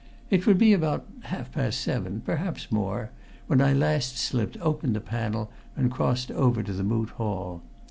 It 0.31 0.47
would 0.47 0.57
be 0.57 0.73
about 0.73 1.05
half 1.25 1.51
past 1.51 1.79
seven, 1.79 2.21
perhaps 2.21 2.71
more, 2.71 3.11
when 3.45 3.61
I 3.61 3.69
at 3.69 3.77
last 3.77 4.17
slipped 4.17 4.57
open 4.59 4.93
the 4.93 4.99
panel, 4.99 5.51
and 5.75 5.91
crossed 5.91 6.31
over 6.31 6.63
to 6.63 6.73
the 6.73 6.81
Moot 6.83 7.09
Hall. 7.21 7.61